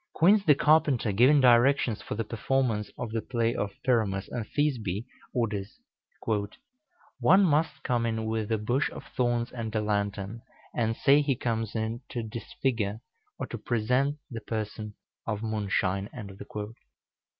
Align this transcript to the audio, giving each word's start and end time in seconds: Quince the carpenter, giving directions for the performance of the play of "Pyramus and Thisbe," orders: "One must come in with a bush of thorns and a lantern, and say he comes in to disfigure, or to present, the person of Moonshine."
Quince 0.13 0.43
the 0.45 0.55
carpenter, 0.55 1.11
giving 1.11 1.41
directions 1.41 2.01
for 2.01 2.15
the 2.15 2.23
performance 2.23 2.89
of 2.97 3.11
the 3.11 3.21
play 3.21 3.53
of 3.53 3.69
"Pyramus 3.83 4.27
and 4.29 4.47
Thisbe," 4.47 5.05
orders: 5.31 5.77
"One 7.19 7.43
must 7.45 7.83
come 7.83 8.07
in 8.07 8.25
with 8.25 8.51
a 8.51 8.57
bush 8.57 8.89
of 8.89 9.03
thorns 9.15 9.51
and 9.51 9.75
a 9.75 9.79
lantern, 9.79 10.41
and 10.75 10.97
say 10.97 11.21
he 11.21 11.35
comes 11.35 11.75
in 11.75 12.01
to 12.09 12.23
disfigure, 12.23 13.01
or 13.37 13.45
to 13.45 13.59
present, 13.59 14.17
the 14.31 14.41
person 14.41 14.95
of 15.27 15.43
Moonshine." 15.43 16.09